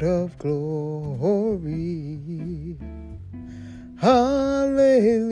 Lord 0.00 0.30
of 0.30 0.38
glory. 0.38 1.88
Hallelujah, 4.00 5.28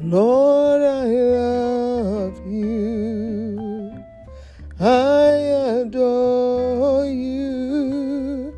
Lord, 0.06 0.82
I 0.82 1.06
love 1.06 2.46
you. 2.46 4.04
I 4.78 5.30
adore 5.80 7.06
you. 7.06 8.54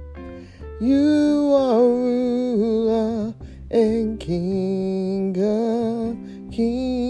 You 0.82 1.54
are 1.56 1.82
ruler 1.82 3.36
and 3.70 4.20
King 4.20 5.38
of 5.38 6.52
kings. 6.52 7.05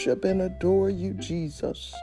Worship 0.00 0.24
and 0.24 0.40
adore 0.40 0.88
you, 0.88 1.12
Jesus. 1.14 1.94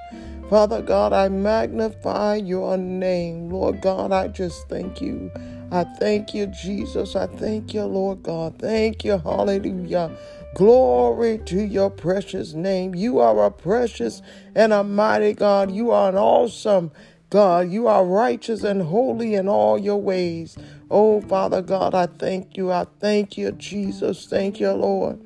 Father 0.49 0.83
God, 0.83 1.13
I 1.13 1.29
magnify 1.29 2.35
your 2.35 2.77
name. 2.77 3.49
Lord 3.49 3.81
God, 3.81 4.11
I 4.11 4.27
just 4.27 4.69
thank 4.69 5.01
you. 5.01 5.31
I 5.71 5.83
thank 5.83 6.33
you, 6.35 6.45
Jesus. 6.47 7.15
I 7.15 7.25
thank 7.25 7.73
you, 7.73 7.83
Lord 7.83 8.21
God. 8.21 8.59
Thank 8.59 9.03
you. 9.03 9.17
Hallelujah. 9.17 10.15
Glory 10.53 11.39
to 11.45 11.63
your 11.63 11.89
precious 11.89 12.53
name. 12.53 12.93
You 12.93 13.19
are 13.19 13.43
a 13.43 13.51
precious 13.51 14.21
and 14.53 14.73
a 14.73 14.83
mighty 14.83 15.33
God. 15.33 15.71
You 15.71 15.89
are 15.89 16.09
an 16.09 16.17
awesome 16.17 16.91
God. 17.31 17.71
You 17.71 17.87
are 17.87 18.05
righteous 18.05 18.63
and 18.63 18.83
holy 18.83 19.33
in 19.33 19.47
all 19.49 19.79
your 19.79 19.99
ways. 19.99 20.55
Oh, 20.91 21.21
Father 21.21 21.63
God, 21.63 21.95
I 21.95 22.05
thank 22.05 22.57
you. 22.57 22.71
I 22.71 22.85
thank 22.99 23.39
you, 23.39 23.51
Jesus. 23.53 24.27
Thank 24.27 24.59
you, 24.59 24.71
Lord. 24.71 25.19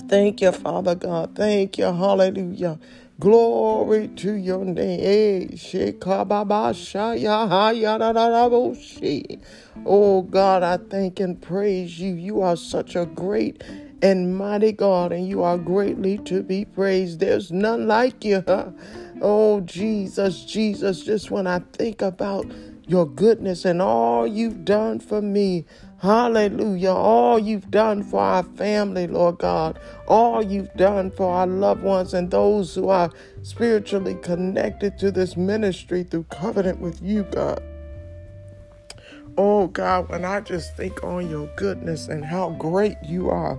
Thank 0.00 0.42
you, 0.42 0.52
Father 0.52 0.94
God. 0.94 1.34
Thank 1.36 1.78
you. 1.78 1.86
Hallelujah. 1.86 2.78
Glory 3.20 4.08
to 4.08 4.34
your 4.34 4.64
name. 4.64 5.00
Eh, 5.02 5.56
oh 9.86 10.22
God, 10.22 10.62
I 10.64 10.78
thank 10.78 11.20
and 11.20 11.40
praise 11.42 11.98
you. 12.00 12.14
You 12.14 12.42
are 12.42 12.56
such 12.56 12.96
a 12.96 13.06
great 13.06 13.64
and 14.02 14.36
mighty 14.36 14.72
God, 14.72 15.12
and 15.12 15.28
you 15.28 15.42
are 15.42 15.58
greatly 15.58 16.18
to 16.20 16.42
be 16.42 16.64
praised. 16.66 17.20
There's 17.20 17.52
none 17.52 17.88
like 17.88 18.24
you. 18.24 18.44
Oh 19.22 19.60
Jesus, 19.62 20.44
Jesus, 20.44 21.04
just 21.04 21.30
when 21.30 21.46
I 21.46 21.60
think 21.72 22.02
about 22.02 22.46
your 22.86 23.06
goodness 23.06 23.64
and 23.64 23.82
all 23.82 24.26
you've 24.26 24.64
done 24.64 25.00
for 25.00 25.22
me. 25.22 25.66
Hallelujah. 26.02 26.90
All 26.90 27.38
you've 27.38 27.70
done 27.70 28.02
for 28.02 28.18
our 28.18 28.42
family, 28.42 29.06
Lord 29.06 29.38
God. 29.38 29.78
All 30.08 30.42
you've 30.42 30.74
done 30.74 31.12
for 31.12 31.32
our 31.32 31.46
loved 31.46 31.84
ones 31.84 32.12
and 32.12 32.28
those 32.28 32.74
who 32.74 32.88
are 32.88 33.08
spiritually 33.42 34.16
connected 34.16 34.98
to 34.98 35.12
this 35.12 35.36
ministry 35.36 36.02
through 36.02 36.24
covenant 36.24 36.80
with 36.80 37.00
you, 37.00 37.22
God. 37.30 37.62
Oh, 39.38 39.68
God, 39.68 40.08
when 40.08 40.24
I 40.24 40.40
just 40.40 40.76
think 40.76 41.04
on 41.04 41.30
your 41.30 41.46
goodness 41.54 42.08
and 42.08 42.24
how 42.24 42.50
great 42.50 42.96
you 43.04 43.30
are. 43.30 43.56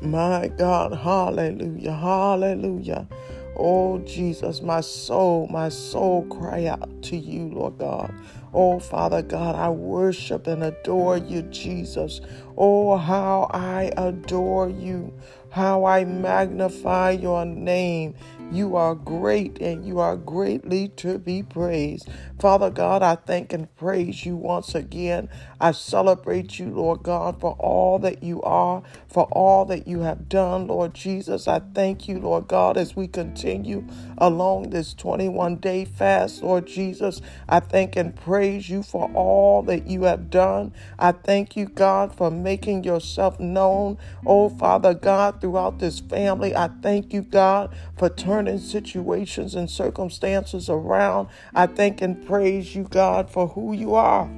My 0.00 0.48
God, 0.48 0.94
hallelujah, 0.94 1.92
hallelujah. 1.92 3.06
Oh, 3.54 3.98
Jesus, 3.98 4.62
my 4.62 4.80
soul, 4.80 5.46
my 5.48 5.68
soul 5.68 6.24
cry 6.24 6.64
out 6.64 7.02
to 7.02 7.16
you, 7.18 7.48
Lord 7.48 7.76
God. 7.76 8.12
Oh, 8.54 8.80
Father 8.80 9.22
God, 9.22 9.56
I 9.56 9.70
worship 9.70 10.46
and 10.46 10.64
adore 10.64 11.18
you, 11.18 11.42
Jesus. 11.42 12.20
Oh, 12.58 12.96
how 12.96 13.48
I 13.52 13.92
adore 13.96 14.70
you, 14.70 15.14
how 15.52 15.84
I 15.84 16.04
magnify 16.04 17.12
your 17.12 17.44
name. 17.44 18.14
You 18.50 18.76
are 18.76 18.94
great 18.94 19.60
and 19.60 19.86
you 19.86 20.00
are 20.00 20.16
greatly 20.16 20.88
to 20.96 21.18
be 21.18 21.42
praised. 21.42 22.08
Father 22.40 22.70
God, 22.70 23.02
I 23.02 23.16
thank 23.16 23.52
and 23.52 23.74
praise 23.76 24.26
you 24.26 24.36
once 24.36 24.74
again. 24.74 25.28
I 25.60 25.72
celebrate 25.72 26.58
you, 26.58 26.66
Lord 26.70 27.02
God, 27.02 27.40
for 27.40 27.52
all 27.58 27.98
that 28.00 28.22
you 28.22 28.42
are, 28.42 28.82
for 29.08 29.24
all 29.32 29.64
that 29.66 29.86
you 29.86 30.00
have 30.00 30.28
done, 30.28 30.66
Lord 30.66 30.94
Jesus. 30.94 31.48
I 31.48 31.60
thank 31.60 32.08
you, 32.08 32.18
Lord 32.18 32.48
God, 32.48 32.76
as 32.76 32.96
we 32.96 33.08
continue 33.08 33.86
along 34.18 34.70
this 34.70 34.94
21 34.94 35.56
day 35.56 35.84
fast, 35.84 36.42
Lord 36.42 36.66
Jesus. 36.66 37.22
I 37.48 37.60
thank 37.60 37.96
and 37.96 38.16
praise 38.16 38.68
you 38.70 38.82
for 38.82 39.10
all 39.14 39.62
that 39.64 39.86
you 39.86 40.04
have 40.04 40.30
done. 40.30 40.72
I 40.98 41.12
thank 41.12 41.56
you, 41.56 41.66
God, 41.66 42.14
for 42.14 42.30
making 42.30 42.84
yourself 42.84 43.38
known, 43.40 43.98
oh 44.26 44.48
Father 44.48 44.94
God, 44.94 45.40
throughout 45.42 45.80
this 45.80 45.98
family. 45.98 46.54
I 46.54 46.68
thank 46.82 47.12
you, 47.12 47.22
God, 47.22 47.74
for 47.98 48.08
turning 48.08 48.58
situations 48.58 49.56
and 49.56 49.68
circumstances 49.68 50.70
around. 50.70 51.28
I 51.52 51.66
thank 51.66 52.00
and 52.00 52.24
praise 52.24 52.76
you, 52.76 52.84
God, 52.84 53.28
for 53.28 53.48
who 53.48 53.74
you 53.74 53.96
are. 53.96 54.30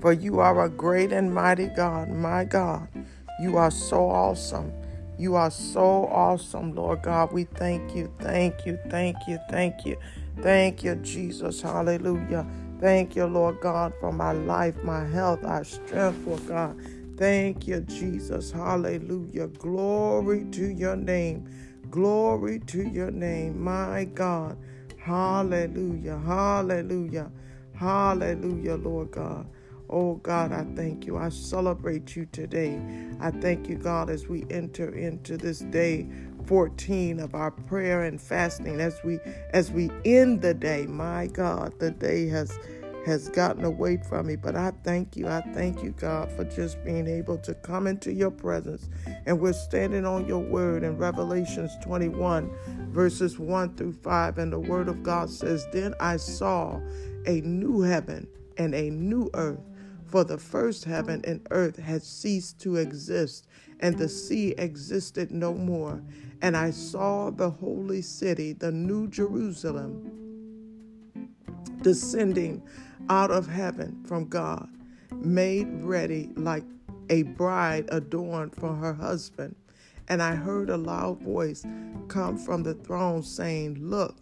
For 0.00 0.12
you 0.12 0.40
are 0.40 0.64
a 0.64 0.68
great 0.68 1.10
and 1.10 1.34
mighty 1.34 1.68
God, 1.68 2.10
my 2.10 2.44
God. 2.44 2.86
You 3.40 3.56
are 3.56 3.70
so 3.70 4.10
awesome. 4.10 4.70
You 5.18 5.36
are 5.36 5.50
so 5.50 6.06
awesome, 6.08 6.74
Lord 6.74 7.02
God. 7.02 7.32
We 7.32 7.44
thank 7.44 7.96
you, 7.96 8.12
thank 8.18 8.66
you, 8.66 8.78
thank 8.90 9.16
you, 9.26 9.38
thank 9.48 9.86
you. 9.86 9.96
Thank 10.40 10.84
you, 10.84 10.96
Jesus. 10.96 11.62
Hallelujah. 11.62 12.46
Thank 12.78 13.16
you, 13.16 13.24
Lord 13.24 13.60
God, 13.60 13.94
for 14.00 14.12
my 14.12 14.32
life, 14.32 14.82
my 14.82 15.06
health, 15.06 15.44
our 15.44 15.64
strength, 15.64 16.26
Lord 16.26 16.46
God. 16.46 16.80
Thank 17.22 17.68
you, 17.68 17.82
Jesus. 17.82 18.50
Hallelujah. 18.50 19.46
Glory 19.46 20.44
to 20.50 20.66
your 20.66 20.96
name. 20.96 21.48
Glory 21.88 22.58
to 22.66 22.82
your 22.82 23.12
name, 23.12 23.62
my 23.62 24.06
God. 24.06 24.58
Hallelujah. 24.98 26.18
Hallelujah. 26.18 27.30
Hallelujah, 27.76 28.74
Lord 28.74 29.12
God. 29.12 29.46
Oh 29.88 30.16
God, 30.16 30.50
I 30.50 30.64
thank 30.74 31.06
you. 31.06 31.16
I 31.16 31.28
celebrate 31.28 32.16
you 32.16 32.26
today. 32.32 32.82
I 33.20 33.30
thank 33.30 33.68
you, 33.68 33.76
God, 33.76 34.10
as 34.10 34.26
we 34.26 34.44
enter 34.50 34.92
into 34.92 35.36
this 35.36 35.60
day 35.60 36.08
14 36.46 37.20
of 37.20 37.36
our 37.36 37.52
prayer 37.52 38.02
and 38.02 38.20
fasting 38.20 38.80
as 38.80 38.98
we 39.04 39.20
as 39.50 39.70
we 39.70 39.92
end 40.04 40.42
the 40.42 40.54
day. 40.54 40.86
My 40.86 41.28
God, 41.28 41.78
the 41.78 41.92
day 41.92 42.26
has 42.30 42.58
has 43.06 43.28
gotten 43.28 43.64
away 43.64 43.96
from 43.96 44.26
me. 44.26 44.36
But 44.36 44.56
I 44.56 44.72
thank 44.84 45.16
you. 45.16 45.28
I 45.28 45.40
thank 45.52 45.82
you, 45.82 45.90
God, 45.90 46.30
for 46.32 46.44
just 46.44 46.82
being 46.84 47.06
able 47.06 47.38
to 47.38 47.54
come 47.54 47.86
into 47.86 48.12
your 48.12 48.30
presence. 48.30 48.88
And 49.26 49.40
we're 49.40 49.52
standing 49.52 50.04
on 50.06 50.26
your 50.26 50.38
word 50.38 50.84
in 50.84 50.96
Revelations 50.96 51.72
21, 51.82 52.90
verses 52.92 53.38
1 53.38 53.76
through 53.76 53.94
5. 53.94 54.38
And 54.38 54.52
the 54.52 54.60
word 54.60 54.88
of 54.88 55.02
God 55.02 55.30
says, 55.30 55.66
Then 55.72 55.94
I 56.00 56.16
saw 56.16 56.80
a 57.26 57.40
new 57.40 57.80
heaven 57.80 58.28
and 58.56 58.74
a 58.74 58.90
new 58.90 59.30
earth. 59.34 59.60
For 60.04 60.24
the 60.24 60.38
first 60.38 60.84
heaven 60.84 61.22
and 61.24 61.46
earth 61.50 61.78
had 61.78 62.02
ceased 62.02 62.60
to 62.60 62.76
exist, 62.76 63.46
and 63.80 63.96
the 63.96 64.10
sea 64.10 64.54
existed 64.58 65.30
no 65.30 65.54
more. 65.54 66.02
And 66.42 66.54
I 66.54 66.70
saw 66.70 67.30
the 67.30 67.48
holy 67.48 68.02
city, 68.02 68.52
the 68.52 68.70
new 68.70 69.08
Jerusalem, 69.08 70.18
descending 71.80 72.62
out 73.08 73.30
of 73.30 73.46
heaven 73.46 74.02
from 74.04 74.26
God, 74.26 74.68
made 75.12 75.68
ready 75.82 76.30
like 76.36 76.64
a 77.10 77.22
bride 77.22 77.86
adorned 77.90 78.54
for 78.54 78.74
her 78.74 78.92
husband. 78.92 79.54
And 80.08 80.22
I 80.22 80.34
heard 80.34 80.70
a 80.70 80.76
loud 80.76 81.20
voice 81.20 81.64
come 82.08 82.36
from 82.36 82.62
the 82.62 82.74
throne 82.74 83.22
saying, 83.22 83.76
Look, 83.80 84.16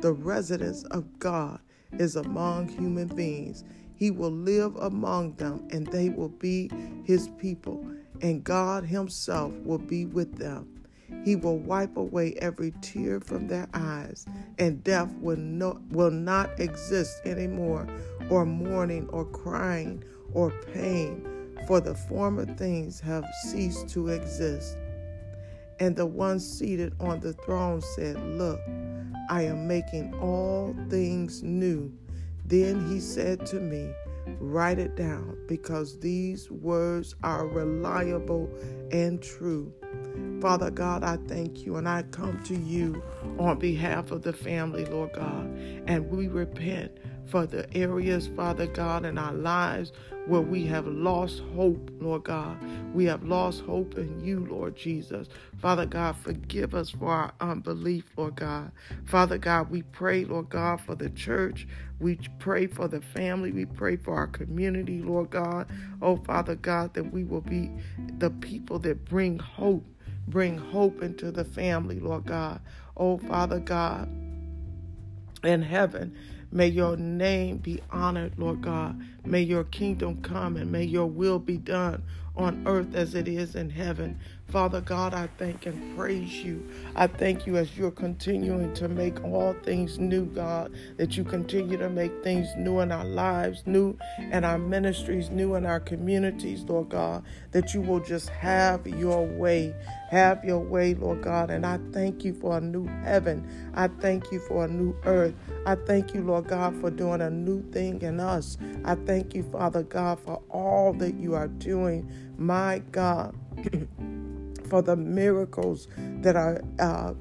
the 0.00 0.12
residence 0.12 0.82
of 0.84 1.18
God 1.18 1.60
is 1.92 2.16
among 2.16 2.68
human 2.68 3.08
beings. 3.08 3.64
He 3.94 4.10
will 4.10 4.30
live 4.30 4.76
among 4.76 5.34
them, 5.36 5.66
and 5.70 5.86
they 5.86 6.10
will 6.10 6.28
be 6.28 6.70
his 7.04 7.28
people, 7.38 7.86
and 8.20 8.44
God 8.44 8.84
himself 8.84 9.52
will 9.64 9.78
be 9.78 10.04
with 10.04 10.36
them. 10.36 10.85
He 11.26 11.34
will 11.34 11.58
wipe 11.58 11.96
away 11.96 12.34
every 12.34 12.72
tear 12.82 13.18
from 13.18 13.48
their 13.48 13.66
eyes, 13.74 14.26
and 14.60 14.84
death 14.84 15.12
will, 15.18 15.36
no, 15.36 15.80
will 15.90 16.12
not 16.12 16.60
exist 16.60 17.20
anymore, 17.24 17.88
or 18.30 18.46
mourning, 18.46 19.08
or 19.08 19.24
crying, 19.24 20.04
or 20.34 20.52
pain, 20.72 21.26
for 21.66 21.80
the 21.80 21.96
former 21.96 22.46
things 22.46 23.00
have 23.00 23.26
ceased 23.42 23.88
to 23.88 24.06
exist. 24.10 24.78
And 25.80 25.96
the 25.96 26.06
one 26.06 26.38
seated 26.38 26.94
on 27.00 27.18
the 27.18 27.32
throne 27.32 27.80
said, 27.80 28.16
Look, 28.38 28.60
I 29.28 29.42
am 29.42 29.66
making 29.66 30.14
all 30.20 30.76
things 30.88 31.42
new. 31.42 31.92
Then 32.44 32.88
he 32.88 33.00
said 33.00 33.44
to 33.46 33.56
me, 33.58 33.92
Write 34.40 34.78
it 34.78 34.96
down 34.96 35.38
because 35.46 35.98
these 36.00 36.50
words 36.50 37.14
are 37.22 37.46
reliable 37.46 38.50
and 38.90 39.22
true. 39.22 39.72
Father 40.40 40.70
God, 40.70 41.02
I 41.04 41.16
thank 41.28 41.64
you 41.64 41.76
and 41.76 41.88
I 41.88 42.02
come 42.04 42.42
to 42.44 42.54
you 42.54 43.02
on 43.38 43.58
behalf 43.58 44.10
of 44.10 44.22
the 44.22 44.32
family, 44.32 44.84
Lord 44.84 45.12
God, 45.12 45.46
and 45.86 46.10
we 46.10 46.28
repent 46.28 46.98
for 47.26 47.46
the 47.46 47.72
areas, 47.76 48.28
Father 48.28 48.66
God, 48.66 49.04
in 49.04 49.18
our 49.18 49.32
lives 49.32 49.92
where 50.26 50.40
we 50.40 50.66
have 50.66 50.86
lost 50.86 51.42
hope, 51.54 51.90
Lord 52.00 52.24
God. 52.24 52.58
We 52.94 53.04
have 53.06 53.22
lost 53.22 53.62
hope 53.62 53.96
in 53.96 54.24
you, 54.24 54.46
Lord 54.46 54.76
Jesus. 54.76 55.28
Father 55.58 55.86
God, 55.86 56.16
forgive 56.16 56.74
us 56.74 56.90
for 56.90 57.08
our 57.08 57.32
unbelief, 57.40 58.04
Lord 58.16 58.36
God. 58.36 58.72
Father 59.04 59.38
God, 59.38 59.70
we 59.70 59.82
pray, 59.82 60.24
Lord 60.24 60.48
God, 60.48 60.80
for 60.80 60.94
the 60.94 61.10
church. 61.10 61.66
We 62.00 62.18
pray 62.38 62.66
for 62.66 62.88
the 62.88 63.00
family. 63.00 63.52
We 63.52 63.66
pray 63.66 63.96
for 63.96 64.14
our 64.14 64.26
community, 64.26 65.00
Lord 65.00 65.30
God. 65.30 65.68
Oh, 66.02 66.16
Father 66.16 66.56
God, 66.56 66.94
that 66.94 67.12
we 67.12 67.24
will 67.24 67.40
be 67.40 67.70
the 68.18 68.30
people 68.30 68.78
that 68.80 69.04
bring 69.04 69.38
hope, 69.38 69.86
bring 70.28 70.58
hope 70.58 71.02
into 71.02 71.30
the 71.30 71.44
family, 71.44 72.00
Lord 72.00 72.26
God. 72.26 72.60
Oh, 72.96 73.18
Father 73.18 73.60
God, 73.60 74.08
in 75.44 75.62
heaven. 75.62 76.16
May 76.56 76.68
your 76.68 76.96
name 76.96 77.58
be 77.58 77.82
honored, 77.90 78.38
Lord 78.38 78.62
God. 78.62 78.98
May 79.26 79.42
your 79.42 79.64
kingdom 79.64 80.22
come 80.22 80.56
and 80.56 80.72
may 80.72 80.84
your 80.84 81.04
will 81.04 81.38
be 81.38 81.58
done 81.58 82.02
on 82.34 82.66
earth 82.66 82.94
as 82.94 83.14
it 83.14 83.28
is 83.28 83.54
in 83.54 83.68
heaven. 83.68 84.18
Father 84.48 84.80
God, 84.80 85.12
I 85.12 85.28
thank 85.38 85.66
and 85.66 85.96
praise 85.96 86.32
you. 86.32 86.64
I 86.94 87.08
thank 87.08 87.48
you 87.48 87.56
as 87.56 87.76
you're 87.76 87.90
continuing 87.90 88.72
to 88.74 88.86
make 88.86 89.22
all 89.24 89.54
things 89.64 89.98
new, 89.98 90.24
God, 90.26 90.72
that 90.98 91.16
you 91.16 91.24
continue 91.24 91.76
to 91.76 91.90
make 91.90 92.22
things 92.22 92.48
new 92.56 92.78
in 92.78 92.92
our 92.92 93.04
lives, 93.04 93.64
new 93.66 93.98
in 94.18 94.44
our 94.44 94.56
ministries, 94.56 95.30
new 95.30 95.56
in 95.56 95.66
our 95.66 95.80
communities, 95.80 96.62
Lord 96.62 96.90
God, 96.90 97.24
that 97.50 97.74
you 97.74 97.80
will 97.80 97.98
just 97.98 98.28
have 98.28 98.86
your 98.86 99.26
way. 99.26 99.74
Have 100.10 100.44
your 100.44 100.60
way, 100.60 100.94
Lord 100.94 101.22
God. 101.22 101.50
And 101.50 101.66
I 101.66 101.80
thank 101.92 102.24
you 102.24 102.32
for 102.32 102.58
a 102.58 102.60
new 102.60 102.86
heaven. 103.02 103.44
I 103.74 103.88
thank 103.88 104.30
you 104.30 104.38
for 104.38 104.64
a 104.64 104.68
new 104.68 104.96
earth. 105.04 105.34
I 105.66 105.74
thank 105.74 106.14
you, 106.14 106.22
Lord 106.22 106.46
God, 106.46 106.80
for 106.80 106.90
doing 106.90 107.20
a 107.20 107.30
new 107.30 107.68
thing 107.72 108.00
in 108.00 108.20
us. 108.20 108.58
I 108.84 108.94
thank 108.94 109.34
you, 109.34 109.42
Father 109.42 109.82
God, 109.82 110.20
for 110.20 110.40
all 110.50 110.92
that 110.94 111.16
you 111.16 111.34
are 111.34 111.48
doing, 111.48 112.08
my 112.38 112.78
God. 112.92 113.34
for 114.68 114.82
the 114.82 114.96
miracles 114.96 115.88
that 116.20 116.36
are 116.36 116.62
uh, 116.78 117.12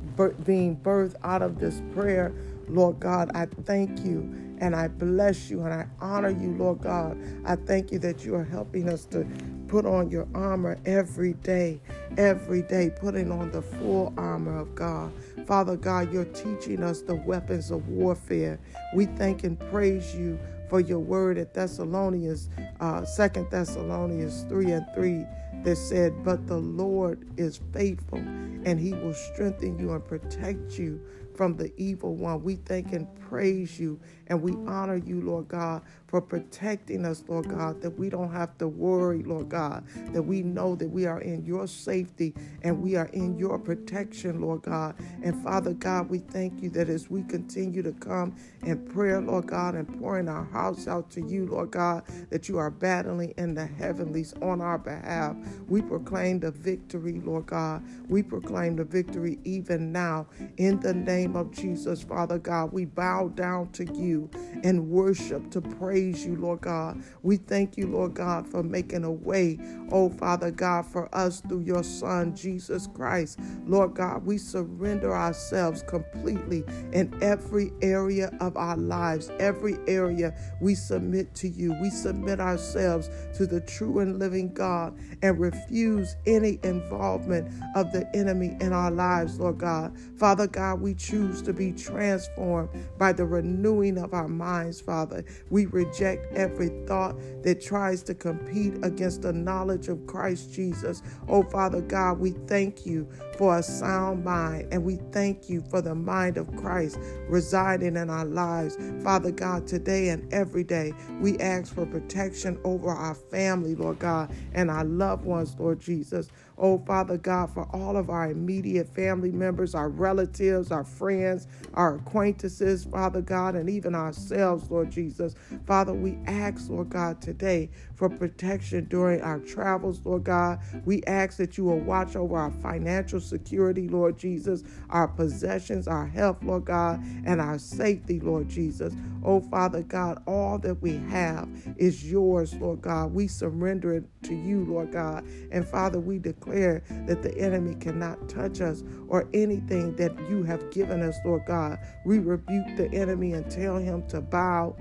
being 0.43 0.75
birthed 0.77 1.15
out 1.23 1.41
of 1.41 1.59
this 1.59 1.81
prayer. 1.93 2.33
Lord 2.67 2.99
God, 2.99 3.31
I 3.35 3.45
thank 3.63 4.03
you 4.03 4.33
and 4.59 4.75
I 4.75 4.87
bless 4.87 5.49
you 5.49 5.61
and 5.63 5.73
I 5.73 5.87
honor 5.99 6.29
you, 6.29 6.51
Lord 6.57 6.81
God. 6.81 7.17
I 7.45 7.55
thank 7.55 7.91
you 7.91 7.99
that 7.99 8.25
you 8.25 8.35
are 8.35 8.43
helping 8.43 8.89
us 8.89 9.05
to 9.07 9.25
put 9.67 9.85
on 9.85 10.09
your 10.09 10.27
armor 10.33 10.77
every 10.85 11.33
day, 11.33 11.81
every 12.17 12.61
day, 12.61 12.89
putting 12.89 13.31
on 13.31 13.51
the 13.51 13.61
full 13.61 14.13
armor 14.17 14.57
of 14.59 14.73
God. 14.75 15.11
Father 15.45 15.75
God, 15.75 16.11
you're 16.13 16.25
teaching 16.25 16.83
us 16.83 17.01
the 17.01 17.15
weapons 17.15 17.71
of 17.71 17.87
warfare. 17.89 18.59
We 18.95 19.05
thank 19.05 19.43
and 19.43 19.59
praise 19.71 20.15
you 20.15 20.39
for 20.69 20.79
your 20.79 20.99
word 20.99 21.37
at 21.37 21.53
Thessalonians, 21.53 22.49
uh, 22.79 23.05
2 23.05 23.47
Thessalonians 23.51 24.43
3 24.49 24.71
and 24.71 24.85
3 24.95 25.25
that 25.63 25.77
said, 25.77 26.23
But 26.23 26.47
the 26.47 26.57
Lord 26.57 27.27
is 27.37 27.59
faithful 27.73 28.19
and 28.19 28.79
he 28.79 28.93
will 28.93 29.13
strengthen 29.13 29.79
you 29.79 29.93
and 29.93 30.05
protect 30.05 30.77
you 30.79 31.01
from 31.35 31.55
the 31.57 31.71
evil 31.77 32.15
one. 32.15 32.43
We 32.43 32.55
thank 32.57 32.93
and 32.93 33.07
praise 33.21 33.79
you 33.79 33.99
and 34.27 34.41
we 34.41 34.53
honor 34.69 34.95
you, 34.97 35.21
Lord 35.21 35.47
God, 35.47 35.83
for 36.07 36.21
protecting 36.21 37.05
us, 37.05 37.23
Lord 37.27 37.49
God, 37.49 37.81
that 37.81 37.91
we 37.91 38.09
don't 38.09 38.31
have 38.31 38.57
to 38.59 38.67
worry, 38.67 39.23
Lord 39.23 39.49
God, 39.49 39.85
that 40.13 40.21
we 40.23 40.41
know 40.41 40.75
that 40.75 40.89
we 40.89 41.05
are 41.05 41.21
in 41.21 41.45
your 41.45 41.67
safety 41.67 42.33
and 42.63 42.81
we 42.81 42.95
are 42.95 43.07
in 43.13 43.37
your 43.37 43.59
protection, 43.59 44.41
Lord 44.41 44.63
God. 44.63 44.95
And 45.23 45.41
Father 45.43 45.73
God, 45.73 46.09
we 46.09 46.19
thank 46.19 46.61
you 46.61 46.69
that 46.71 46.89
as 46.89 47.09
we 47.09 47.23
continue 47.23 47.83
to 47.83 47.91
come 47.93 48.35
in 48.63 48.85
prayer, 48.87 49.21
Lord 49.21 49.47
God, 49.47 49.75
and 49.75 49.99
pouring 49.99 50.29
our 50.29 50.45
house 50.45 50.87
out 50.87 51.09
to 51.11 51.21
you, 51.21 51.47
Lord 51.47 51.71
God, 51.71 52.03
that 52.29 52.49
you 52.49 52.57
are 52.57 52.71
battling 52.71 53.33
in 53.37 53.53
the 53.53 53.65
heavenlies 53.65 54.33
on 54.41 54.61
our 54.61 54.77
behalf. 54.77 55.35
We 55.67 55.81
proclaim 55.81 56.39
the 56.39 56.51
victory, 56.51 57.21
Lord 57.23 57.47
God. 57.47 57.83
We 58.09 58.23
proclaim 58.23 58.75
the 58.75 58.85
victory 58.85 59.39
even 59.43 59.91
now 59.91 60.27
in 60.57 60.79
the 60.79 60.93
name 60.93 61.35
of 61.35 61.51
Jesus, 61.51 62.03
Father 62.03 62.39
God. 62.39 62.71
We 62.71 62.85
bow 62.85 63.29
down 63.35 63.71
to 63.73 63.85
you 63.93 64.29
and 64.63 64.89
worship 64.89 65.51
to 65.51 65.61
praise 65.61 66.25
you, 66.25 66.35
Lord 66.35 66.61
God. 66.61 67.03
We 67.23 67.37
thank 67.37 67.77
you, 67.77 67.87
Lord 67.87 68.13
God, 68.13 68.47
for 68.47 68.63
making 68.63 69.03
a 69.03 69.11
way, 69.11 69.59
oh 69.91 70.09
Father 70.09 70.51
God, 70.51 70.85
for 70.85 71.13
us 71.15 71.41
through 71.41 71.61
your 71.61 71.83
Son, 71.83 72.35
Jesus 72.35 72.87
Christ. 72.87 73.39
Lord 73.65 73.95
God, 73.95 74.25
we 74.25 74.37
surrender 74.37 75.15
ourselves 75.15 75.83
completely 75.83 76.63
in 76.93 77.13
every 77.21 77.71
area 77.81 78.31
of 78.39 78.57
our 78.57 78.77
lives, 78.77 79.31
every 79.39 79.77
area 79.87 80.35
we 80.61 80.75
submit 80.75 81.33
to 81.35 81.49
you. 81.49 81.75
We 81.81 81.89
submit 81.89 82.39
ourselves 82.39 83.09
to 83.37 83.45
the 83.45 83.61
true 83.61 83.99
and 83.99 84.19
living 84.19 84.53
God 84.53 84.97
and 85.21 85.34
refuse 85.35 86.15
any 86.25 86.59
involvement 86.63 87.51
of 87.75 87.91
the 87.93 88.09
enemy 88.15 88.57
in 88.61 88.73
our 88.73 88.91
lives, 88.91 89.39
Lord 89.39 89.59
God. 89.59 89.97
Father 90.17 90.47
God, 90.47 90.81
we 90.81 90.95
choose 90.95 91.41
to 91.43 91.53
be 91.53 91.71
transformed 91.73 92.69
by 92.97 93.13
the 93.13 93.25
renewing 93.25 93.97
of 93.97 94.13
our 94.13 94.27
minds, 94.27 94.81
Father. 94.81 95.25
We 95.49 95.67
reject 95.67 96.33
every 96.33 96.69
thought 96.87 97.15
that 97.43 97.61
tries 97.61 98.03
to 98.03 98.15
compete 98.15 98.75
against 98.83 99.23
the 99.23 99.33
knowledge 99.33 99.87
of 99.89 100.05
Christ 100.07 100.53
Jesus. 100.53 101.03
Oh, 101.27 101.43
Father 101.43 101.81
God, 101.81 102.19
we 102.19 102.31
thank 102.47 102.85
you 102.85 103.07
for 103.37 103.57
a 103.57 103.63
sound 103.63 104.23
mind 104.23 104.67
and 104.71 104.83
we 104.83 104.97
thank 105.11 105.49
you 105.49 105.61
for 105.69 105.81
the 105.81 105.95
mind 105.95 106.37
of 106.37 106.55
Christ 106.57 106.99
residing 107.29 107.97
in 107.97 108.09
our 108.09 108.25
lives. 108.25 108.77
Father 109.03 109.31
God, 109.31 109.67
today 109.67 110.09
and 110.09 110.31
every 110.33 110.63
day, 110.63 110.93
we 111.21 111.37
ask 111.39 111.73
for 111.73 111.85
protection 111.85 112.59
over 112.63 112.89
our 112.89 113.15
family, 113.15 113.75
Lord 113.75 113.99
God, 113.99 114.33
and 114.53 114.71
our 114.71 114.85
loved 114.85 115.25
ones, 115.25 115.55
Lord 115.59 115.79
Jesus. 115.79 116.29
Oh, 116.57 116.77
Father 116.85 117.17
God, 117.17 117.53
for 117.53 117.67
all 117.75 117.97
of 117.97 118.09
our 118.09 118.31
immediate 118.31 118.93
family 118.95 119.31
members, 119.31 119.75
our 119.75 119.89
relatives, 119.89 120.71
our 120.71 120.85
friends, 120.85 121.47
our 121.73 121.95
acquaintances, 121.95 122.85
Father 122.85 123.21
God, 123.21 123.55
and 123.55 123.69
even 123.69 123.95
ourselves, 123.95 124.69
Lord 124.71 124.91
Jesus. 124.91 125.35
Father, 125.67 125.93
we 125.93 126.17
ask, 126.27 126.69
Lord 126.69 126.89
God, 126.89 127.21
today 127.21 127.69
for 127.95 128.09
protection 128.09 128.85
during 128.85 129.21
our 129.21 129.39
travels, 129.39 130.01
Lord 130.05 130.23
God. 130.23 130.59
We 130.85 131.03
ask 131.03 131.37
that 131.37 131.57
you 131.57 131.65
will 131.65 131.79
watch 131.79 132.15
over 132.15 132.37
our 132.37 132.51
financial 132.51 133.19
security, 133.25 133.87
Lord 133.87 134.17
Jesus, 134.17 134.63
our 134.89 135.07
possessions, 135.07 135.87
our 135.87 136.05
health, 136.05 136.43
Lord 136.43 136.65
God, 136.65 137.03
and 137.25 137.41
our 137.41 137.59
safety, 137.59 138.19
Lord 138.19 138.49
Jesus. 138.49 138.93
Oh, 139.23 139.41
Father 139.41 139.81
God, 139.81 140.21
all 140.27 140.59
that 140.59 140.81
we 140.81 140.97
have 141.09 141.49
is 141.77 142.09
yours, 142.09 142.53
Lord 142.55 142.81
God. 142.81 143.13
We 143.13 143.27
surrender 143.27 143.95
it 143.95 144.05
to 144.23 144.35
you, 144.35 144.65
Lord 144.65 144.91
God. 144.91 145.25
And 145.51 145.67
Father, 145.67 145.99
we 145.99 146.19
declare 146.19 146.83
that 147.07 147.23
the 147.23 147.35
enemy 147.37 147.75
cannot 147.75 148.29
touch 148.29 148.61
us 148.61 148.83
or 149.07 149.27
anything 149.33 149.95
that 149.95 150.17
you 150.29 150.43
have 150.43 150.71
given 150.71 151.01
us, 151.01 151.17
Lord 151.25 151.43
God. 151.45 151.79
We 152.05 152.19
rebuke 152.19 152.77
the 152.77 152.89
enemy 152.93 153.33
and 153.33 153.49
tell 153.49 153.77
him 153.77 154.07
to 154.09 154.21
bow 154.21 154.75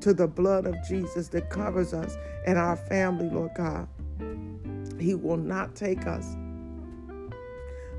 to 0.00 0.14
the 0.14 0.28
blood 0.28 0.66
of 0.66 0.76
Jesus 0.86 1.28
that 1.28 1.50
covers 1.50 1.92
us 1.92 2.16
and 2.46 2.58
our 2.58 2.76
family, 2.76 3.28
Lord 3.30 3.52
God. 3.56 3.88
He 4.98 5.14
will 5.14 5.36
not 5.36 5.74
take 5.74 6.06
us, 6.06 6.36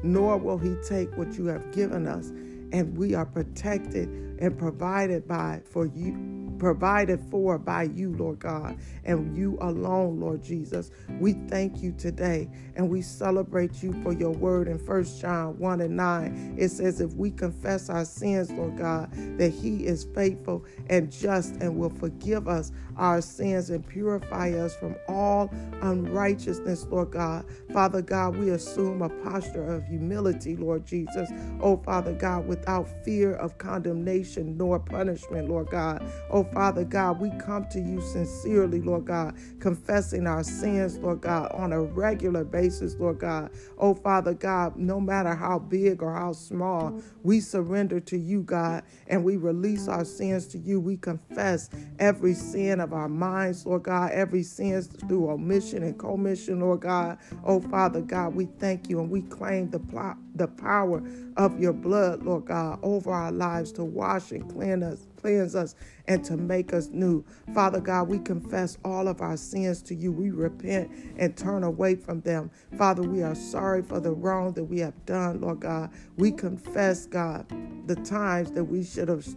nor 0.04 0.38
will 0.38 0.58
he 0.58 0.76
take 0.88 1.16
what 1.18 1.34
you 1.38 1.46
have 1.48 1.72
given 1.72 2.08
us 2.08 2.30
and 2.72 2.98
we 2.98 3.16
are 3.16 3.26
protected 3.26 4.08
and 4.40 4.58
provided 4.58 5.28
by 5.28 5.62
for 5.66 5.86
you 5.88 6.40
provided 6.60 7.20
for 7.32 7.58
by 7.58 7.84
you, 7.84 8.14
Lord 8.16 8.40
God, 8.40 8.78
and 9.06 9.36
you 9.36 9.58
alone, 9.62 10.20
Lord 10.20 10.44
Jesus. 10.44 10.92
We 11.20 11.34
thank 11.48 11.82
you 11.82 11.94
today 11.94 12.50
and 12.76 12.90
we 12.90 13.02
celebrate 13.02 13.82
you 13.82 13.94
for 14.04 14.14
your 14.14 14.32
word 14.32 14.68
in 14.68 14.78
1 14.78 15.04
John 15.20 15.58
1 15.58 15.82
and 15.82 15.98
9. 15.98 16.56
It 16.58 16.70
says, 16.70 17.02
If 17.02 17.14
we 17.14 17.32
confess 17.32 17.90
our 17.90 18.06
sins, 18.06 18.52
Lord 18.52 18.78
God, 18.78 19.12
that 19.40 19.50
He 19.50 19.86
is 19.86 20.06
faithful 20.14 20.66
and 20.90 21.12
just 21.12 21.56
and 21.56 21.78
will 21.78 21.90
forgive 21.90 22.48
us 22.48 22.72
our 22.98 23.22
sins 23.22 23.70
and 23.70 23.86
purify 23.88 24.52
us 24.52 24.76
from 24.76 24.96
all 25.08 25.50
unrighteousness, 25.82 26.86
Lord 26.88 27.12
God. 27.12 27.46
Father 27.74 28.02
God, 28.02 28.38
we 28.38 28.52
assume 28.52 29.02
a 29.02 29.10
posture 29.10 29.64
of 29.74 29.86
humility, 29.86 30.56
Lord 30.58 30.86
Jesus. 30.86 31.30
Oh, 31.62 31.78
Father 31.78 32.14
God, 32.14 32.48
without 32.48 32.88
fear 33.06 33.36
of 33.36 33.58
condemnation 33.58 34.58
nor 34.58 34.80
punishment, 34.80 35.50
Lord 35.50 35.70
God. 35.70 36.04
Oh, 36.32 36.44
Father 36.44 36.86
God, 36.86 37.20
we 37.20 37.32
come 37.40 37.68
to 37.72 37.80
you 37.80 38.02
sincerely, 38.02 38.82
Lord 38.82 39.06
God, 39.06 39.36
confessing 39.60 40.28
our 40.28 40.44
sins, 40.44 40.98
Lord 41.00 41.22
God, 41.22 41.52
on 41.54 41.74
a 41.74 41.82
regular 41.82 42.44
basis, 42.44 42.96
Lord 43.00 43.20
God. 43.20 43.52
Oh, 43.78 43.94
Father 43.96 44.34
God, 44.34 44.78
no 44.78 45.00
matter 45.02 45.36
how 45.36 45.60
big 45.60 46.04
or 46.04 46.14
how 46.14 46.34
small, 46.34 47.02
we 47.24 47.40
surrender 47.42 48.00
to 48.02 48.18
you, 48.18 48.44
God, 48.44 48.84
and 49.08 49.24
we 49.24 49.38
release 49.38 49.88
our 49.88 50.06
sins 50.06 50.48
to 50.50 50.58
you. 50.60 50.80
We 50.80 50.98
confess 50.98 51.70
every 52.00 52.34
sin 52.36 52.80
of 52.82 52.94
our 52.94 53.10
minds, 53.10 53.66
Lord 53.66 53.84
God, 53.84 54.12
every 54.12 54.44
sin 54.44 54.82
through 54.84 55.30
omission 55.32 55.84
and 55.84 55.98
commission, 55.98 56.62
Lord 56.62 56.82
God. 56.82 57.18
Oh, 57.46 57.59
Father 57.62 58.02
God, 58.02 58.36
we 58.36 58.46
thank 58.60 58.90
you 58.90 59.00
and 59.00 59.10
we 59.10 59.22
claim 59.24 59.70
the, 59.70 59.80
pl- 59.80 60.18
the 60.36 60.48
power 60.48 61.04
of 61.38 61.60
your 61.60 61.74
blood, 61.74 62.24
Lord 62.24 62.46
God, 62.46 62.80
over 62.84 63.12
our 63.12 63.32
lives 63.32 63.72
to 63.74 63.84
wash 63.84 64.32
and 64.32 64.50
cleanse 64.52 64.84
us 64.84 65.08
cleanse 65.20 65.56
us 65.56 65.76
and 66.08 66.24
to 66.26 66.38
make 66.38 66.74
us 66.74 66.88
new. 66.90 67.24
Father 67.54 67.80
God, 67.80 68.08
we 68.08 68.20
confess 68.20 68.78
all 68.84 69.08
of 69.08 69.22
our 69.22 69.38
sins 69.38 69.82
to 69.84 69.96
you. 69.96 70.12
We 70.12 70.32
repent 70.32 70.92
and 71.18 71.36
turn 71.36 71.64
away 71.64 71.96
from 71.96 72.22
them. 72.22 72.52
Father, 72.78 73.04
we 73.04 73.22
are 73.22 73.36
sorry 73.36 73.82
for 73.82 74.00
the 74.00 74.12
wrong 74.12 74.54
that 74.54 74.64
we 74.64 74.80
have 74.80 75.06
done, 75.06 75.42
Lord 75.42 75.62
God. 75.62 75.92
We 76.18 76.32
confess, 76.32 77.06
God, 77.06 77.46
the 77.88 77.96
times 77.96 78.52
that 78.52 78.64
we 78.64 78.84
should 78.84 79.10
have 79.10 79.28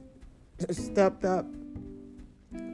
stepped 0.71 1.25
up 1.25 1.47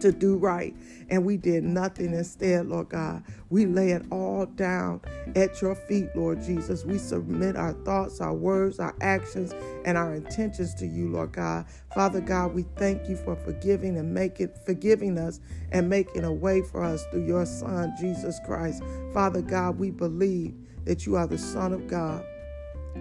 to 0.00 0.12
do 0.12 0.36
right, 0.36 0.74
and 1.08 1.24
we 1.24 1.36
did 1.36 1.64
nothing 1.64 2.12
instead, 2.12 2.66
Lord 2.66 2.90
God. 2.90 3.22
We 3.50 3.66
lay 3.66 3.90
it 3.90 4.04
all 4.10 4.46
down 4.46 5.00
at 5.34 5.60
your 5.60 5.74
feet, 5.74 6.08
Lord 6.14 6.42
Jesus. 6.42 6.84
We 6.84 6.98
submit 6.98 7.56
our 7.56 7.72
thoughts, 7.72 8.20
our 8.20 8.34
words, 8.34 8.78
our 8.78 8.94
actions, 9.00 9.52
and 9.84 9.96
our 9.98 10.14
intentions 10.14 10.74
to 10.76 10.86
you, 10.86 11.08
Lord 11.08 11.32
God. 11.32 11.66
Father 11.94 12.20
God, 12.20 12.54
we 12.54 12.64
thank 12.76 13.08
you 13.08 13.16
for 13.16 13.36
forgiving 13.36 13.96
and 13.96 14.12
making 14.12 14.50
forgiving 14.64 15.18
us 15.18 15.40
and 15.72 15.88
making 15.88 16.24
a 16.24 16.32
way 16.32 16.62
for 16.62 16.82
us 16.82 17.04
through 17.10 17.26
your 17.26 17.46
Son, 17.46 17.92
Jesus 17.98 18.38
Christ. 18.46 18.82
Father 19.12 19.42
God, 19.42 19.78
we 19.78 19.90
believe 19.90 20.54
that 20.84 21.06
you 21.06 21.16
are 21.16 21.26
the 21.26 21.38
Son 21.38 21.72
of 21.72 21.86
God 21.86 22.24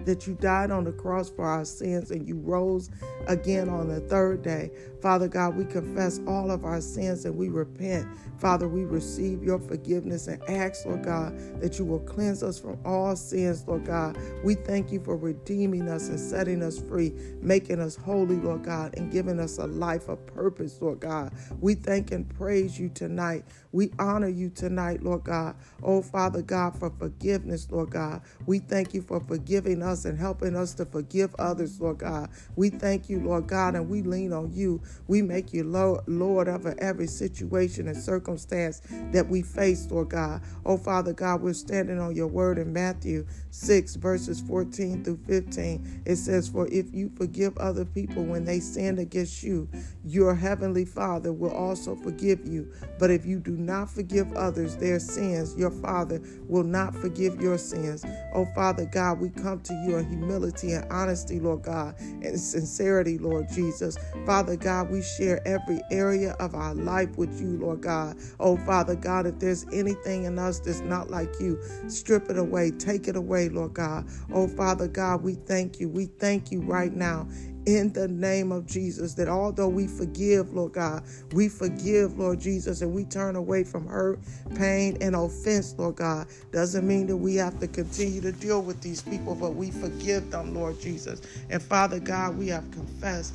that 0.04 0.26
you 0.26 0.34
died 0.34 0.70
on 0.70 0.84
the 0.84 0.92
cross 0.92 1.30
for 1.30 1.44
our 1.44 1.64
sins 1.64 2.10
and 2.10 2.26
you 2.26 2.36
rose 2.36 2.90
again 3.26 3.68
on 3.68 3.88
the 3.88 4.00
third 4.00 4.42
day. 4.42 4.70
Father 5.02 5.28
God, 5.28 5.56
we 5.56 5.64
confess 5.64 6.20
all 6.26 6.50
of 6.50 6.64
our 6.64 6.80
sins 6.80 7.24
and 7.24 7.36
we 7.36 7.48
repent. 7.48 8.06
Father, 8.38 8.68
we 8.68 8.84
receive 8.84 9.42
your 9.42 9.58
forgiveness 9.58 10.28
and 10.28 10.42
ask, 10.48 10.86
Lord 10.86 11.04
God, 11.04 11.36
that 11.60 11.78
you 11.78 11.84
will 11.84 12.00
cleanse 12.00 12.42
us 12.42 12.58
from 12.58 12.78
all 12.84 13.16
sins, 13.16 13.64
Lord 13.66 13.84
God. 13.84 14.16
We 14.44 14.54
thank 14.54 14.92
you 14.92 15.00
for 15.00 15.16
redeeming 15.16 15.88
us 15.88 16.08
and 16.08 16.18
setting 16.18 16.62
us 16.62 16.80
free, 16.80 17.12
making 17.42 17.80
us 17.80 17.96
holy, 17.96 18.36
Lord 18.36 18.64
God, 18.64 18.94
and 18.96 19.10
giving 19.10 19.40
us 19.40 19.58
a 19.58 19.66
life 19.66 20.08
of 20.08 20.24
purpose, 20.26 20.80
Lord 20.80 21.00
God. 21.00 21.32
We 21.60 21.74
thank 21.74 22.12
and 22.12 22.28
praise 22.28 22.78
you 22.78 22.88
tonight. 22.90 23.44
We 23.72 23.92
honor 23.98 24.28
you 24.28 24.50
tonight, 24.50 25.02
Lord 25.02 25.24
God. 25.24 25.56
Oh, 25.82 26.02
Father 26.02 26.42
God, 26.42 26.78
for 26.78 26.90
forgiveness, 26.90 27.68
Lord 27.70 27.90
God. 27.90 28.22
We 28.46 28.58
thank 28.60 28.94
you 28.94 29.02
for 29.02 29.20
forgiving 29.20 29.82
us 29.82 30.04
and 30.04 30.18
helping 30.18 30.56
us 30.56 30.74
to 30.74 30.86
forgive 30.86 31.34
others, 31.38 31.80
Lord 31.80 31.98
God. 31.98 32.30
We 32.56 32.70
thank 32.70 33.08
you, 33.08 33.20
Lord 33.20 33.46
God, 33.46 33.74
and 33.74 33.88
we 33.88 34.02
lean 34.02 34.32
on 34.32 34.52
you. 34.52 34.80
We 35.06 35.22
make 35.22 35.52
you 35.52 35.64
Lord 35.64 36.48
over 36.48 36.74
every 36.78 37.06
situation 37.06 37.88
and 37.88 37.96
circumstance 37.96 38.80
that 39.12 39.28
we 39.28 39.42
face, 39.42 39.86
Lord 39.90 40.10
God. 40.10 40.42
Oh, 40.64 40.76
Father 40.76 41.12
God, 41.12 41.42
we're 41.42 41.52
standing 41.52 41.98
on 41.98 42.16
your 42.16 42.26
word 42.26 42.58
in 42.58 42.72
Matthew 42.72 43.26
6, 43.50 43.96
verses 43.96 44.40
14 44.40 45.04
through 45.04 45.20
15. 45.26 46.02
It 46.06 46.16
says, 46.16 46.48
For 46.48 46.66
if 46.68 46.94
you 46.94 47.10
forgive 47.16 47.56
other 47.58 47.84
people 47.84 48.24
when 48.24 48.44
they 48.44 48.60
sin 48.60 48.98
against 48.98 49.42
you, 49.42 49.68
your 50.04 50.34
heavenly 50.34 50.84
Father 50.84 51.32
will 51.32 51.52
also 51.52 51.94
forgive 51.94 52.46
you. 52.46 52.72
But 52.98 53.10
if 53.10 53.26
you 53.26 53.40
do 53.40 53.56
not 53.68 53.90
forgive 53.90 54.32
others 54.32 54.76
their 54.76 54.98
sins, 54.98 55.54
your 55.56 55.70
Father 55.70 56.20
will 56.48 56.64
not 56.64 56.96
forgive 56.96 57.40
your 57.40 57.58
sins. 57.58 58.04
Oh, 58.32 58.46
Father 58.54 58.86
God, 58.86 59.20
we 59.20 59.28
come 59.28 59.60
to 59.60 59.74
you 59.86 59.98
in 59.98 60.08
humility 60.08 60.72
and 60.72 60.90
honesty, 60.90 61.38
Lord 61.38 61.62
God, 61.62 61.94
and 62.00 62.40
sincerity, 62.40 63.18
Lord 63.18 63.48
Jesus. 63.50 63.98
Father 64.26 64.56
God, 64.56 64.90
we 64.90 65.02
share 65.02 65.46
every 65.46 65.80
area 65.90 66.32
of 66.40 66.54
our 66.54 66.74
life 66.74 67.16
with 67.18 67.40
you, 67.40 67.58
Lord 67.58 67.82
God. 67.82 68.16
Oh, 68.40 68.56
Father 68.56 68.96
God, 68.96 69.26
if 69.26 69.38
there's 69.38 69.66
anything 69.72 70.24
in 70.24 70.38
us 70.38 70.60
that's 70.60 70.80
not 70.80 71.10
like 71.10 71.38
you, 71.38 71.60
strip 71.88 72.30
it 72.30 72.38
away, 72.38 72.70
take 72.70 73.06
it 73.06 73.16
away, 73.16 73.50
Lord 73.50 73.74
God. 73.74 74.08
Oh, 74.32 74.48
Father 74.48 74.88
God, 74.88 75.22
we 75.22 75.34
thank 75.34 75.78
you. 75.78 75.88
We 75.90 76.06
thank 76.06 76.50
you 76.50 76.62
right 76.62 76.94
now 76.94 77.28
in 77.76 77.92
the 77.92 78.08
name 78.08 78.50
of 78.50 78.66
Jesus. 78.66 79.14
That 79.14 79.28
although 79.28 79.68
we 79.68 79.86
forgive, 79.86 80.54
Lord 80.54 80.72
God, 80.72 81.02
we 81.32 81.48
forgive, 81.48 82.18
Lord 82.18 82.40
Jesus, 82.40 82.80
and 82.80 82.94
we 82.94 83.04
turn 83.04 83.36
away 83.36 83.62
from 83.64 83.86
hurt, 83.86 84.18
pain, 84.54 84.96
and 85.02 85.14
offense, 85.14 85.74
Lord 85.76 85.96
God, 85.96 86.28
doesn't 86.50 86.86
mean 86.86 87.06
that 87.08 87.16
we 87.16 87.34
have 87.36 87.58
to 87.60 87.68
continue 87.68 88.22
to 88.22 88.32
deal 88.32 88.62
with 88.62 88.80
these 88.80 89.02
people, 89.02 89.34
but 89.34 89.54
we 89.54 89.70
forgive 89.70 90.30
them, 90.30 90.54
Lord 90.54 90.80
Jesus. 90.80 91.20
And 91.50 91.62
Father 91.62 92.00
God, 92.00 92.38
we 92.38 92.48
have 92.48 92.68
confessed 92.70 93.34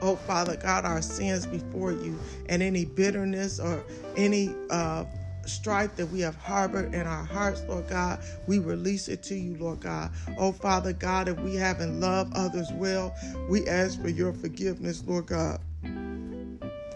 oh 0.00 0.16
Father 0.16 0.56
God, 0.56 0.84
our 0.84 1.02
sins 1.02 1.46
before 1.46 1.92
you 1.92 2.18
and 2.48 2.62
any 2.62 2.84
bitterness 2.84 3.58
or 3.58 3.82
any 4.16 4.54
uh, 4.70 5.04
strife 5.48 5.96
that 5.96 6.06
we 6.06 6.20
have 6.20 6.36
harbored 6.36 6.94
in 6.94 7.06
our 7.06 7.24
hearts, 7.24 7.62
Lord 7.68 7.88
God, 7.88 8.20
we 8.46 8.58
release 8.58 9.08
it 9.08 9.22
to 9.24 9.34
you, 9.34 9.56
Lord 9.56 9.80
God. 9.80 10.10
Oh, 10.38 10.52
Father 10.52 10.92
God, 10.92 11.28
if 11.28 11.38
we 11.40 11.54
haven't 11.54 12.00
loved 12.00 12.34
others 12.36 12.70
well, 12.72 13.14
we 13.48 13.66
ask 13.66 14.00
for 14.00 14.08
your 14.08 14.32
forgiveness, 14.32 15.02
Lord 15.06 15.26
God 15.26 15.60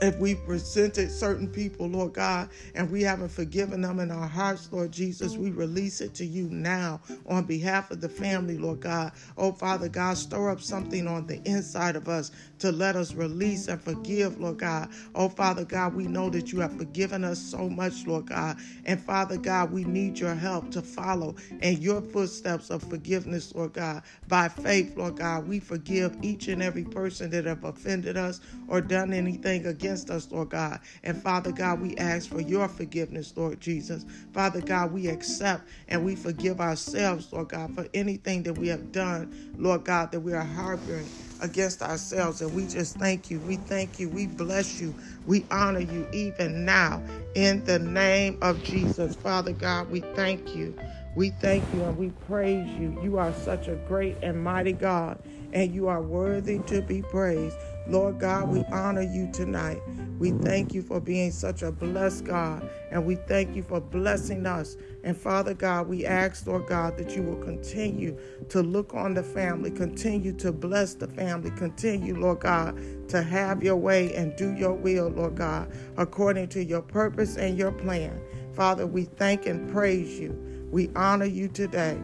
if 0.02 0.18
we 0.18 0.36
presented 0.36 1.10
certain 1.12 1.48
people, 1.48 1.88
Lord 1.88 2.14
God, 2.14 2.50
and 2.74 2.90
we 2.90 3.02
haven't 3.02 3.30
forgiven 3.30 3.82
them 3.82 4.00
in 4.00 4.12
our 4.12 4.28
hearts, 4.28 4.68
Lord 4.72 4.92
Jesus, 4.92 5.36
we 5.38 5.50
release 5.52 6.02
it 6.02 6.14
to 6.16 6.26
you 6.26 6.48
now 6.50 7.00
on 7.28 7.44
behalf 7.44 7.90
of 7.92 8.02
the 8.02 8.10
family, 8.10 8.58
Lord 8.58 8.80
God. 8.80 9.12
Oh, 9.38 9.52
Father 9.52 9.88
God, 9.88 10.18
stir 10.18 10.50
up 10.50 10.60
something 10.62 11.08
on 11.08 11.26
the 11.26 11.40
inside 11.48 11.96
of 11.96 12.08
us 12.08 12.32
to 12.60 12.72
let 12.72 12.96
us 12.96 13.14
release 13.14 13.68
and 13.68 13.80
forgive, 13.80 14.40
Lord 14.40 14.58
God. 14.58 14.90
Oh, 15.14 15.28
Father 15.30 15.64
God, 15.64 15.94
we 15.94 16.06
know 16.06 16.30
that 16.30 16.52
you 16.52 16.60
have 16.60 16.76
forgiven 16.76 17.24
us 17.24 17.40
so 17.40 17.68
much, 17.68 18.06
Lord 18.06 18.26
God. 18.26 18.58
And 18.86 19.00
Father 19.00 19.38
God, 19.38 19.72
we 19.72 19.84
need 19.84 20.18
your 20.18 20.34
help 20.34 20.70
to 20.72 20.82
follow 20.82 21.36
in 21.62 21.80
your 21.82 22.00
footsteps 22.02 22.70
of 22.70 22.82
forgiveness, 22.82 23.54
Lord 23.54 23.74
God. 23.74 24.02
By 24.28 24.48
faith, 24.48 24.96
Lord 24.96 25.16
God, 25.16 25.48
we 25.48 25.60
forgive 25.60 26.16
each 26.22 26.48
and 26.48 26.62
every 26.62 26.84
person 26.84 27.30
that 27.30 27.46
have 27.46 27.64
offended 27.64 28.16
us 28.16 28.40
or 28.68 28.80
done 28.80 29.12
anything 29.12 29.66
against 29.66 29.91
against 29.92 30.10
us, 30.10 30.30
Lord 30.32 30.50
God. 30.50 30.80
And 31.02 31.16
Father 31.20 31.52
God, 31.52 31.80
we 31.80 31.96
ask 31.96 32.30
for 32.30 32.40
your 32.40 32.68
forgiveness, 32.68 33.36
Lord 33.36 33.60
Jesus. 33.60 34.04
Father 34.32 34.60
God, 34.62 34.92
we 34.92 35.08
accept 35.08 35.68
and 35.88 36.04
we 36.04 36.16
forgive 36.16 36.60
ourselves, 36.60 37.32
Lord 37.32 37.48
God, 37.50 37.74
for 37.74 37.86
anything 37.94 38.42
that 38.44 38.54
we 38.54 38.68
have 38.68 38.92
done, 38.92 39.54
Lord 39.58 39.84
God, 39.84 40.12
that 40.12 40.20
we 40.20 40.32
are 40.32 40.44
harboring 40.44 41.10
against 41.40 41.82
ourselves. 41.82 42.40
And 42.40 42.52
we 42.54 42.66
just 42.66 42.98
thank 42.98 43.30
you. 43.30 43.40
We 43.40 43.56
thank 43.56 43.98
you. 43.98 44.08
We 44.10 44.26
bless 44.26 44.80
you. 44.80 44.96
We 45.24 45.46
honor 45.50 45.80
you 45.80 46.08
even 46.12 46.64
now 46.64 47.04
in 47.34 47.64
the 47.64 47.78
name 47.78 48.38
of 48.42 48.62
Jesus. 48.62 49.16
Father 49.16 49.52
God, 49.52 49.90
we 49.90 50.00
thank 50.14 50.54
you. 50.54 50.76
We 51.16 51.30
thank 51.30 51.72
you 51.72 51.84
and 51.84 51.96
we 51.96 52.10
praise 52.10 52.68
you. 52.78 53.00
You 53.02 53.18
are 53.18 53.32
such 53.32 53.68
a 53.68 53.76
great 53.76 54.18
and 54.22 54.42
mighty 54.42 54.72
God, 54.72 55.20
and 55.52 55.72
you 55.72 55.88
are 55.88 56.02
worthy 56.02 56.60
to 56.68 56.82
be 56.82 57.02
praised. 57.02 57.56
Lord 57.88 58.18
God, 58.18 58.48
we 58.48 58.64
honor 58.72 59.02
you 59.02 59.30
tonight. 59.32 59.82
We 60.18 60.30
thank 60.30 60.72
you 60.72 60.82
for 60.82 61.00
being 61.00 61.32
such 61.32 61.62
a 61.62 61.72
blessed 61.72 62.24
God, 62.24 62.68
and 62.90 63.04
we 63.04 63.16
thank 63.16 63.56
you 63.56 63.62
for 63.62 63.80
blessing 63.80 64.46
us. 64.46 64.76
And 65.04 65.16
Father 65.16 65.54
God, 65.54 65.88
we 65.88 66.06
ask, 66.06 66.46
Lord 66.46 66.66
God, 66.66 66.96
that 66.96 67.16
you 67.16 67.22
will 67.22 67.42
continue 67.42 68.16
to 68.50 68.62
look 68.62 68.94
on 68.94 69.14
the 69.14 69.22
family, 69.22 69.70
continue 69.70 70.32
to 70.34 70.52
bless 70.52 70.94
the 70.94 71.08
family, 71.08 71.50
continue, 71.50 72.16
Lord 72.18 72.40
God, 72.40 72.78
to 73.08 73.22
have 73.22 73.62
your 73.62 73.76
way 73.76 74.14
and 74.14 74.36
do 74.36 74.54
your 74.54 74.74
will, 74.74 75.08
Lord 75.08 75.36
God, 75.36 75.72
according 75.96 76.48
to 76.50 76.62
your 76.64 76.82
purpose 76.82 77.36
and 77.36 77.58
your 77.58 77.72
plan. 77.72 78.20
Father, 78.54 78.86
we 78.86 79.04
thank 79.04 79.46
and 79.46 79.70
praise 79.72 80.18
you. 80.20 80.38
We 80.70 80.90
honor 80.94 81.26
you 81.26 81.48
today. 81.48 81.98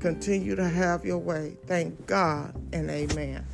Continue 0.00 0.54
to 0.54 0.68
have 0.68 1.04
your 1.04 1.18
way. 1.18 1.56
Thank 1.66 2.06
God 2.06 2.54
and 2.72 2.90
amen. 2.90 3.44